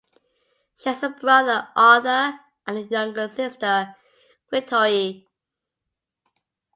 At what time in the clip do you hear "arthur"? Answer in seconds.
1.75-2.39